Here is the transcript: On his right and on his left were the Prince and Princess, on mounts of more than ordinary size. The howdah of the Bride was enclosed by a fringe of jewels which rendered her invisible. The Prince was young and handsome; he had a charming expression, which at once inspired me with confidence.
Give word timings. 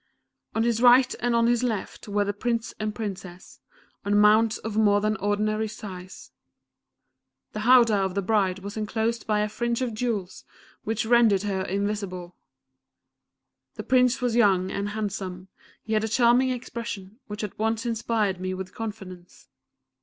On 0.55 0.63
his 0.63 0.81
right 0.81 1.13
and 1.19 1.35
on 1.35 1.45
his 1.45 1.61
left 1.61 2.07
were 2.07 2.25
the 2.25 2.33
Prince 2.33 2.73
and 2.79 2.95
Princess, 2.95 3.59
on 4.03 4.17
mounts 4.17 4.57
of 4.57 4.75
more 4.75 4.99
than 4.99 5.15
ordinary 5.17 5.67
size. 5.67 6.31
The 7.51 7.59
howdah 7.59 7.93
of 8.03 8.15
the 8.15 8.23
Bride 8.23 8.57
was 8.63 8.75
enclosed 8.75 9.27
by 9.27 9.41
a 9.41 9.47
fringe 9.47 9.79
of 9.83 9.93
jewels 9.93 10.43
which 10.83 11.05
rendered 11.05 11.43
her 11.43 11.61
invisible. 11.61 12.35
The 13.75 13.83
Prince 13.83 14.21
was 14.23 14.35
young 14.35 14.71
and 14.71 14.89
handsome; 14.89 15.49
he 15.83 15.93
had 15.93 16.03
a 16.03 16.07
charming 16.07 16.49
expression, 16.49 17.19
which 17.27 17.43
at 17.43 17.59
once 17.59 17.85
inspired 17.85 18.39
me 18.41 18.55
with 18.55 18.73
confidence. 18.73 19.49